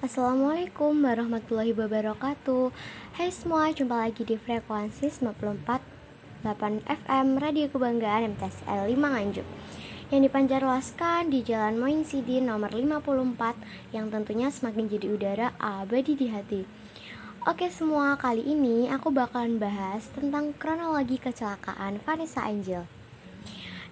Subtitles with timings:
[0.00, 2.72] Assalamualaikum warahmatullahi wabarakatuh.
[3.20, 5.60] Hai semua, jumpa lagi di frekuensi 94
[6.40, 9.44] 8 FM Radio Kebanggaan MTSL 5 Nganjuk.
[10.08, 13.60] Yang dipancarluaskan di Jalan Moing Sidi nomor 54
[13.92, 16.64] Yang tentunya semakin jadi udara abadi di hati.
[17.44, 22.88] Oke semua, kali ini aku bakalan bahas tentang kronologi kecelakaan Vanessa Angel.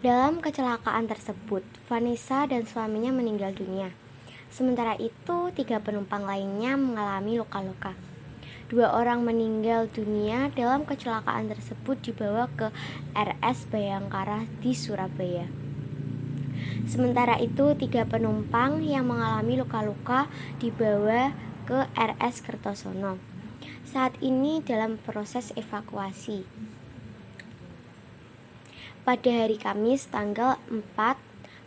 [0.01, 4.08] Dalam kecelakaan tersebut, Vanessa dan suaminya meninggal dunia.
[4.49, 7.93] Sementara itu, tiga penumpang lainnya mengalami luka-luka.
[8.73, 12.73] Dua orang meninggal dunia dalam kecelakaan tersebut dibawa ke
[13.13, 15.49] RS Bayangkara di Surabaya.
[16.89, 21.37] Sementara itu, tiga penumpang yang mengalami luka-luka dibawa
[21.69, 23.21] ke RS Kertosono.
[23.85, 26.49] Saat ini dalam proses evakuasi.
[29.05, 31.17] Pada hari Kamis tanggal 4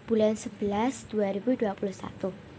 [0.05, 2.50] bulan 11 2021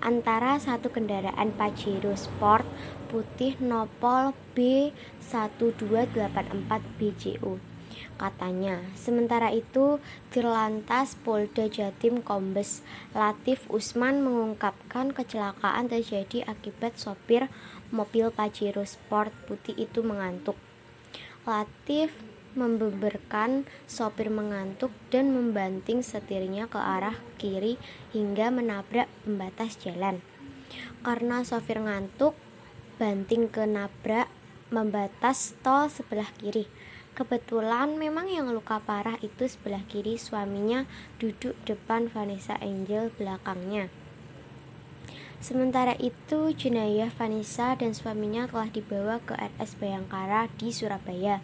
[0.00, 2.64] antara satu kendaraan Pajero Sport
[3.10, 7.58] putih Nopol B1284 BJU.
[8.20, 9.96] Katanya, sementara itu
[10.28, 12.84] Dirlantas Polda Jatim Kombes
[13.16, 17.48] Latif Usman mengungkapkan kecelakaan terjadi akibat sopir
[17.88, 20.60] mobil Pajero Sport putih itu mengantuk.
[21.48, 22.12] Latif
[22.58, 27.78] membeberkan sopir mengantuk dan membanting setirnya ke arah kiri
[28.10, 30.24] hingga menabrak pembatas jalan.
[31.00, 32.36] Karena sopir ngantuk,
[33.00, 34.28] banting ke nabrak
[34.70, 36.68] membatas tol sebelah kiri.
[37.10, 40.86] Kebetulan memang yang luka parah itu sebelah kiri suaminya
[41.18, 43.90] duduk depan Vanessa Angel belakangnya.
[45.40, 51.40] Sementara itu, jenayah Vanessa dan suaminya telah dibawa ke RS Bayangkara di Surabaya.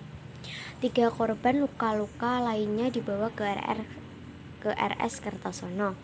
[0.82, 3.80] Tiga korban luka-luka lainnya dibawa ke RR
[4.60, 5.94] ke RS Kertosono.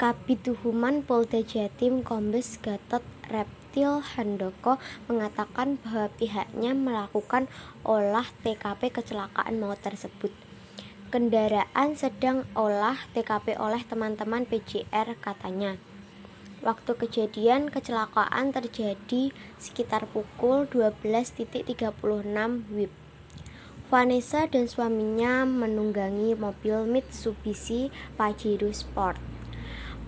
[0.00, 7.46] Kabituhuman Polda Jatim Kombes Gatot Reptil Handoko mengatakan bahwa pihaknya melakukan
[7.86, 10.34] olah TKP kecelakaan maut tersebut.
[11.12, 15.76] Kendaraan sedang olah TKP oleh teman-teman PJR katanya.
[16.62, 21.66] Waktu kejadian kecelakaan terjadi sekitar pukul 12.36
[22.70, 22.92] WIB.
[23.90, 29.18] Vanessa dan suaminya menunggangi mobil Mitsubishi Pajero Sport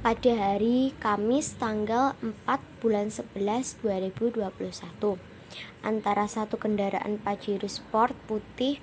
[0.04, 5.19] pada hari Kamis tanggal 4 bulan 11 2021
[5.82, 8.78] antara satu kendaraan Pajero Sport putih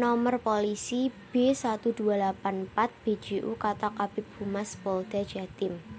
[0.00, 5.93] nomor polisi B1284 BJU kata Kabib Humas Polda Jatim.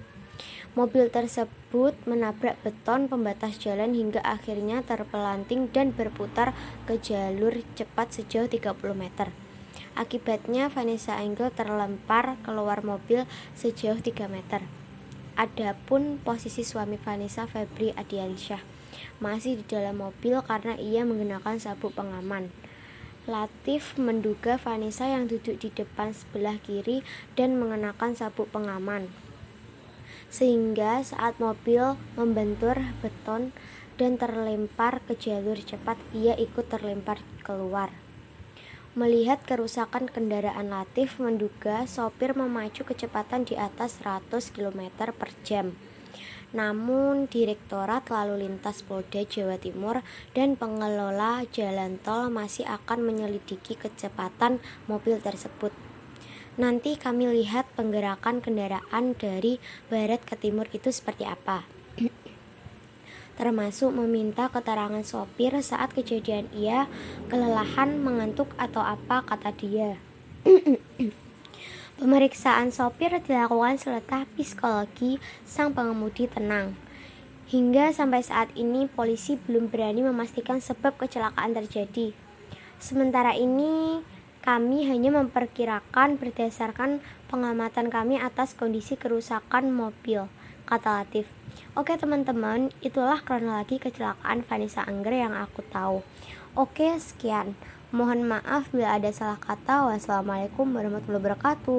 [0.75, 6.51] Mobil tersebut menabrak beton pembatas jalan hingga akhirnya terpelanting dan berputar
[6.84, 9.31] ke jalur cepat sejauh 30 meter.
[9.95, 13.24] Akibatnya Vanessa Angel terlempar keluar mobil
[13.56, 14.68] sejauh 3 meter.
[15.40, 18.59] Adapun posisi suami Vanessa Febri Adiansyah
[19.24, 22.51] masih di dalam mobil karena ia menggunakan sabuk pengaman.
[23.31, 27.00] Latif menduga Vanessa yang duduk di depan sebelah kiri
[27.40, 29.07] dan mengenakan sabuk pengaman
[30.27, 33.55] sehingga saat mobil membentur beton
[33.95, 37.95] dan terlempar ke jalur cepat, ia ikut terlempar keluar.
[38.95, 45.75] Melihat kerusakan kendaraan Latif menduga sopir memacu kecepatan di atas 100 km per jam.
[46.55, 49.99] Namun, Direktorat Lalu Lintas Polda Jawa Timur
[50.31, 55.75] dan pengelola jalan tol masih akan menyelidiki kecepatan mobil tersebut.
[56.55, 59.59] Nanti kami lihat penggerakan kendaraan dari
[59.91, 61.67] barat ke timur itu seperti apa.
[63.35, 66.88] Termasuk meminta keterangan sopir saat kejadian ia
[67.27, 69.99] kelelahan, mengantuk atau apa kata dia.
[71.99, 76.79] Pemeriksaan sopir dilakukan setelah psikologi sang pengemudi tenang.
[77.51, 82.15] Hingga sampai saat ini polisi belum berani memastikan sebab kecelakaan terjadi.
[82.79, 83.99] Sementara ini
[84.45, 90.29] kami hanya memperkirakan berdasarkan pengamatan kami atas kondisi kerusakan mobil,
[90.69, 91.25] kata Latif.
[91.73, 96.06] Oke teman-teman, itulah kronologi kecelakaan Vanessa Angger yang aku tahu.
[96.53, 97.57] Oke, sekian.
[97.89, 99.89] Mohon maaf bila ada salah kata.
[99.89, 101.74] Wassalamualaikum warahmatullahi wabarakatuh.